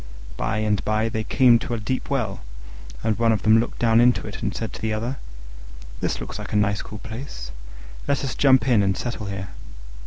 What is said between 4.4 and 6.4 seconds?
and said to the other, "This looks